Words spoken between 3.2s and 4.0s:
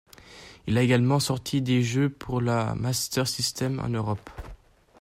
System en